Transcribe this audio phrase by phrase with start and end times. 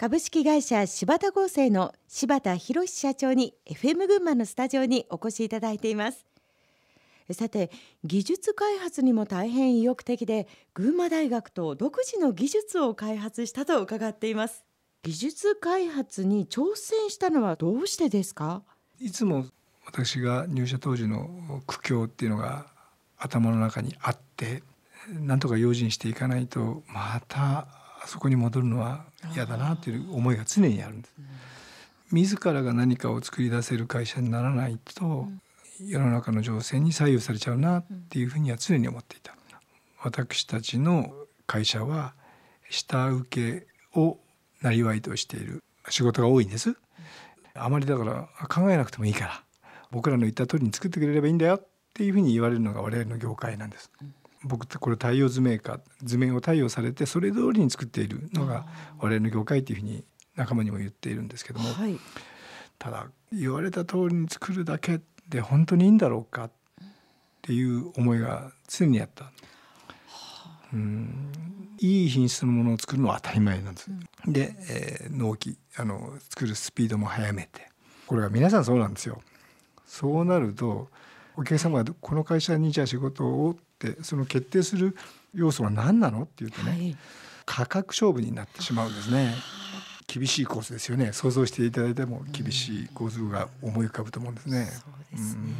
[0.00, 6.24] 株式会社柴田合成の柴田博社長に FM 群馬のスタジオにお越しいただいています。
[7.32, 7.70] さて
[8.02, 14.64] 技術開発にも大変意欲的で群馬大学と独自の技術を開発したと伺っています。
[15.02, 18.62] 技術開発に挑戦したのはどうしてですか？
[18.98, 19.44] いつも
[19.84, 21.28] 私が入社当時の
[21.66, 22.64] 苦境っていうのが
[23.18, 24.62] 頭の中にあって
[25.10, 27.66] なんとか用心していかないとまた
[28.02, 29.04] あそこに戻るのは
[29.34, 31.14] 嫌だなっていう思いが常にあるんです。
[32.12, 35.28] 自らが何かを作り出せる会社にならないと、
[35.80, 39.36] 世の中の情勢に左右されちゃうなっていうふうには常に思っていた。
[40.02, 41.12] 私たちの
[41.46, 42.14] 会社は
[42.70, 44.18] 下請けを
[44.62, 46.74] 生りとしている仕事が多いんです。
[47.54, 49.42] あまりだから考えなくてもいいから
[49.90, 53.90] 僕らの言った通りに作ってくれればいいんだよっていうふうに言われるのが我々の業界なんです。
[54.44, 58.66] 僕ってこれ太陽図面か図面を太陽されてそれ通りに作っているのが
[58.98, 60.04] 我々の業界っていうふうに
[60.36, 61.98] 仲間にも言っているんですけども、はい、
[62.78, 66.50] ただ言われた通りに作るだけで本当にいいんだろうかっ
[67.42, 69.30] ていう思いが常にあった。
[70.72, 71.32] うん
[71.78, 73.90] いい品質のものを作るのは当たり前なんです。
[74.26, 77.70] うん、で、えー、納期あの作るスピードも速めて
[78.06, 79.20] これは皆さんそうなんですよ。
[79.86, 80.88] そうなると
[81.36, 83.56] お客様がこの会社にじゃあ仕事を
[83.88, 84.96] ってその決定する
[85.34, 86.96] 要素は何なのっていうとね、はい、
[87.46, 89.34] 価格勝負になってしまうんですね。
[90.06, 94.66] 厳しいコースですよね想像していただいても厳しい構図が思い浮かぶと思うんですね。
[95.14, 95.54] すね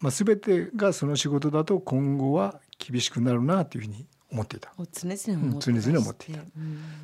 [0.00, 4.72] まあ、全てがその仕事だと今後は厳しくなるなというふうに思っていた。
[4.92, 6.40] 常々思って常々思っていた。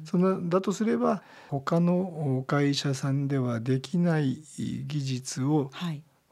[0.04, 4.42] そんなだとすれば他の会社さんではできない
[4.86, 5.70] 技術を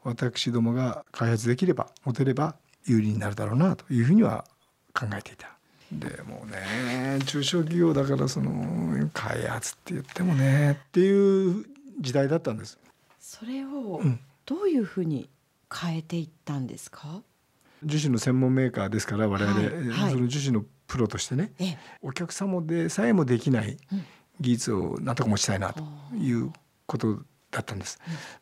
[0.03, 4.45] 私どもが開発できれば持てれば有利になるだろうなというふうには
[4.93, 5.49] 考えていた。
[5.91, 11.65] でもね中小企業だからその開発って言ってもねっていう
[11.99, 12.77] 時代だったんです。
[13.19, 14.01] それを
[14.45, 15.29] どういうふうに
[15.73, 17.21] 変えていったんですか、
[17.83, 19.89] 樹脂の専門メーカーですから我々、はい。
[19.89, 21.53] はい、その樹脂のプロとしてね、
[22.01, 23.77] お客様でさえもできない
[24.39, 25.83] 技術をなんとか持ちたいなと
[26.15, 26.51] いう
[26.87, 27.19] こと
[27.51, 27.99] だったんです。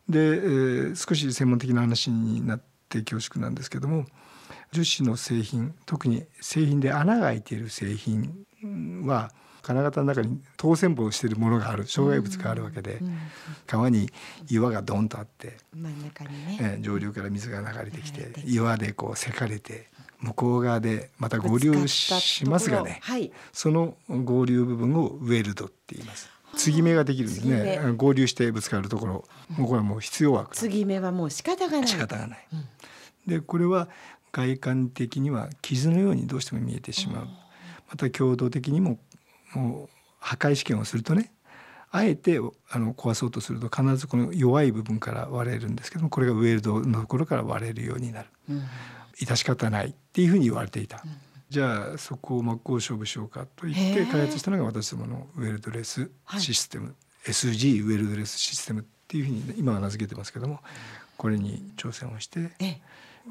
[0.08, 4.06] で、えー、少し専門的な話になって恐縮なんですけども
[4.72, 8.46] 樹脂の製品特に製品で穴が開いている製品
[9.06, 9.30] は
[9.62, 13.00] 金型の中に当選棒しているものがある障害物があるわけで、
[13.66, 14.08] 川に
[14.48, 19.88] 岩がドンとあって真ん中にね、え上流から水が流れてきて岩でこうせかれて
[20.20, 26.30] 向こう側でまた合流しますがね、はい、その合流部分をウェルドって言います。
[26.56, 27.80] 継ぎ目ができるんですね。
[27.96, 29.24] 合流してぶつかるところ
[29.56, 31.88] もうこれはもう必要枠継ぎ目はもう仕方がない。
[31.88, 32.64] 仕方がない、うん、
[33.26, 33.88] でこれは
[34.32, 37.28] 外観的には傷のようにどうしても見えてしまう。
[37.88, 38.98] また強度的にも
[39.54, 39.88] もう
[40.20, 41.32] 破壊試験をするとね
[41.90, 42.38] あえて
[42.70, 48.62] あの壊そうとすると必ずこの弱い部分から割れるんですけどもこれがウェルドのところから割れるようになる、うん、
[49.18, 51.12] 致し方ないっていうふうに言われていた、うん、
[51.50, 56.90] じゃあそこを真っ向勝負しようかと言って開発したのが私どものウェルドレスシステム、は
[57.26, 60.60] い、SG ウェルドレスシステムっていうふうに今は名付けてますけども
[61.16, 62.50] これに挑戦をして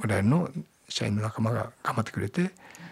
[0.02, 0.50] 我々の
[0.90, 2.52] 社員の仲間が頑張ってくれて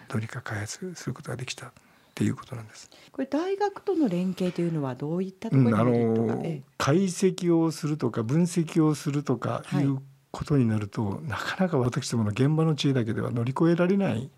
[0.09, 1.71] どうにか開発することができたっ
[2.13, 2.89] ていうことなんです。
[3.11, 9.99] これ大学との連携というのはどういったところに、うん、あの解析をするとか分析をするとかいう
[10.31, 14.29] ことになると、はい、なかなか私どもの現場の知恵だけでは乗り越えられない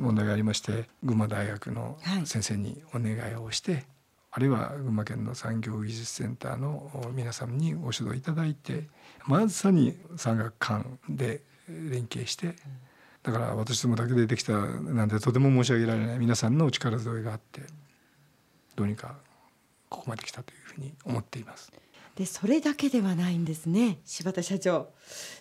[0.00, 3.84] 問題がありまして群馬大学の先生にお願いをして、はい、
[4.32, 8.88] あるいは群馬県の産業技術センターの皆さんにご指導いただいて
[9.26, 12.54] まさに産学官で連携して、うん
[13.24, 17.62] だから私どもだけでできたなんてとても申し上げられない皆さんの力添えがあって
[18.76, 19.14] どうにか
[19.88, 21.72] ここまで来たというふうに思っています。
[22.16, 24.88] でそれだけではないんですね柴田社長。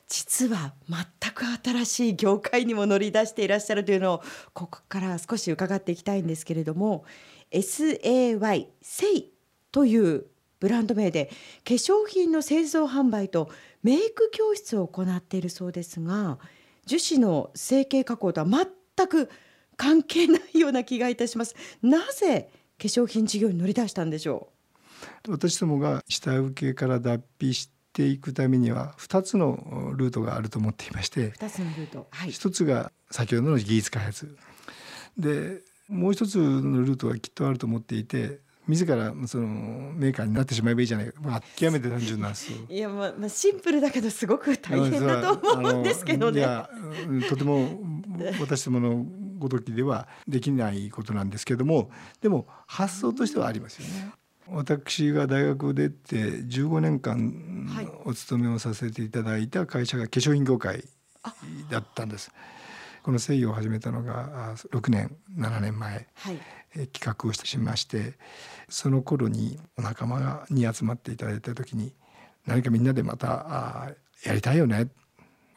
[0.07, 4.23] 実は全く新しい業界にも乗り出していらっしゃるというのを
[4.53, 7.06] ここから少し伺っていきたいんですけれども
[7.51, 9.31] SAY セイ
[9.72, 10.25] という
[10.59, 11.29] ブランド名で
[11.65, 13.50] 化粧品の製造販売と
[13.83, 16.39] メイク教室を行っているそうですが
[16.86, 19.30] 樹脂の成形加工とは全く
[19.77, 21.56] 関係ないような気がいたします。
[21.81, 24.52] なぜ化粧品事業に乗り出したんでしょう？
[25.27, 34.38] 私どもが下請けから脱皮していくためには2つのルートがあると思っていまして2つのルート、はい、1つが先ほどの技術開発。
[35.17, 39.47] でもう1つのルートはきっとあると思っていて自らその
[39.94, 41.07] メーカーになってしまえばいいじゃない。
[41.07, 46.39] か、まあ、極めて単純なんですいやまあ、まあ、シンプルだけどすごく大変だと思うんですけどね。
[46.39, 46.69] いや
[47.29, 47.79] とても
[48.39, 49.06] 私どもの
[49.38, 51.91] ごときではできないことなんですけども
[52.21, 54.11] でも発想としてはありますよね。
[54.48, 57.88] 私が大学を出て15年間はい。
[58.06, 60.84] お勤めをさせていただいた会社が化粧品業界
[61.69, 62.31] だったんです。
[63.04, 66.38] この誠意を始めたのがあ6年7年前はい。
[66.75, 68.13] えー企画をしてしまして
[68.68, 71.94] その頃にお仲間に集まっていただいた時に
[72.48, 73.94] 何かみんなでまた
[74.25, 74.88] やりたいよね。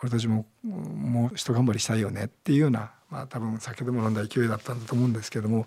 [0.03, 2.25] 俺たちももう一頑張りしたいよね。
[2.25, 5.67] っていうような、まあ、多分先ほども飲んだ勢いだったんだと思うんですけども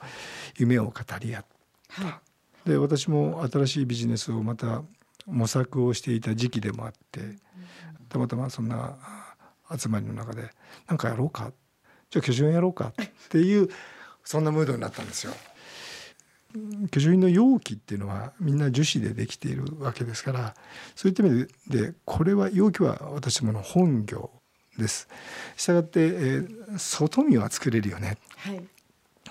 [0.58, 1.46] 夢を語り合っ
[1.90, 2.29] はい
[2.66, 4.84] で私も新しいビジネスをまた
[5.26, 7.22] 模索をしていた時期でもあって
[8.10, 8.98] たまたまそんな
[9.68, 10.50] あ集まりの中で
[10.88, 11.52] 何かやろうか
[12.10, 13.70] じゃあ化粧品やろうかっていう
[14.24, 15.34] そんなムードになったんですよ。
[16.56, 20.56] うん化粧品の容器っていうのはみんな樹脂でできているわけですから
[20.96, 24.32] そういった意味でこれは容器は私どもの本業
[24.78, 25.08] です。
[25.56, 28.64] したがって、えー外見は作れるよねはい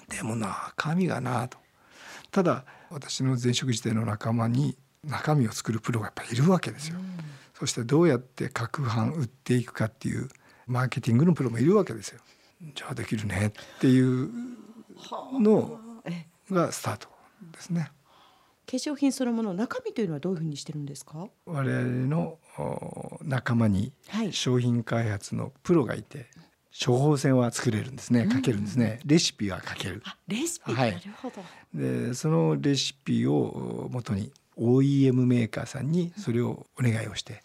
[0.08, 1.58] でも中身がなと
[2.30, 6.98] ただ私の前職時代の仲間に中身を作るプロがやっぱりいるわけですよ、
[7.54, 10.28] そしてどうやって各販売っていくかっていう
[10.66, 12.20] マーケティングのプロもいるわけですよ。
[12.74, 14.30] じゃあできるねっていう
[15.40, 17.08] のえがスタート
[17.52, 17.92] ですね。
[18.66, 21.28] 化粧品そのもの中身というのはどういうふうにしてるんですか？
[21.46, 24.32] 我々のお仲間にはい。
[24.32, 26.26] 商品開発のプロがいて
[26.84, 28.28] 処方箋は作れるんですね。
[28.30, 29.00] 書けるんですね。
[29.04, 30.02] レシピは書ける。
[30.04, 30.92] あレシピ、はい。
[30.92, 31.42] なるほど。
[31.74, 37.42] でそのレシピを元に OEM メーカーさんにそれをお願いをして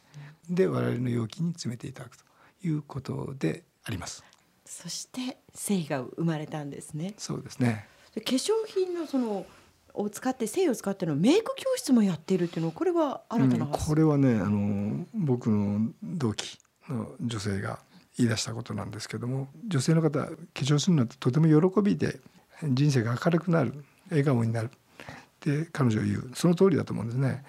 [0.49, 2.23] で我々の容器に詰めていただくと
[2.63, 4.23] いうことであります。
[4.65, 7.13] そして繊維が生まれたんですね。
[7.17, 7.87] そうですね。
[8.15, 9.45] で化粧品のその
[9.95, 16.57] を使って繊維を使ってのメイク教室もやっているっていうのはこれは新たなうんこれはねあの僕の同期
[16.89, 17.79] の女性が
[18.17, 22.19] 言い出したことなんですけども女性の方化粧するのってとても喜びで
[22.63, 24.69] 人生が明るくなる笑顔になるっ
[25.39, 27.43] て彼女は言うその通りだと思うんですね。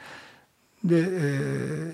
[0.83, 1.01] で、え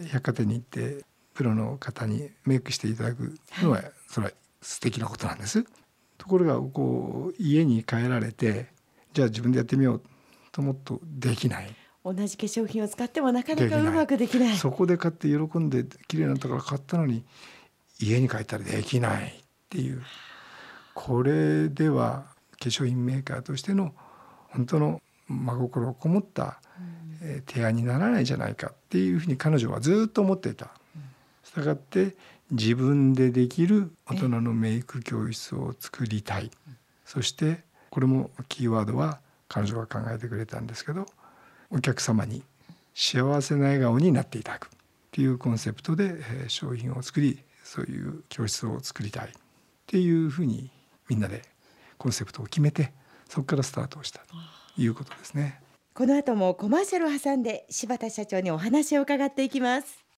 [0.02, 5.64] ー百貨店に行ってプロの方にメイクしていただくのはそれは素敵なことなんです。
[6.19, 8.66] ところがこう家に帰られて
[9.12, 10.02] じゃあ自分でやってみよう
[10.52, 11.75] と思うとできない。
[12.05, 17.25] 同じ化粧品を使ってもなかなできないうかまくできないそこで買って喜んで綺麗になったから買ったのに
[18.00, 19.32] 家に帰ったらできないっ
[19.69, 20.02] ていう。
[20.94, 22.25] これでは
[22.58, 23.94] 化粧品メーカーとしての
[24.49, 26.61] 本当の真心をこもった、
[27.23, 30.70] えー提案にならないじゃないかっていうふうに彼女はずっと思っていた。
[31.44, 32.17] したがって
[32.50, 36.50] 自分でできる大人のメイク教室を作りたい。
[37.05, 37.61] そして
[37.91, 41.06] これもキーワードは彼女が考えてくれたんですけど
[41.70, 42.43] お客様に
[42.94, 44.69] 幸せな笑顔になっていただくっ
[45.11, 49.31] ていうコンセプトでえー商品を作りそういう教室を作りたいっ
[49.87, 50.72] ていうふうに
[51.08, 51.43] みんなで
[51.99, 52.93] コンセプトを決めて
[53.28, 54.34] そこからスタートをしたと
[54.76, 55.62] いうことですね。
[55.94, 60.05] この後もコマーシャルを挟んで柴田社長にお話を伺っていきます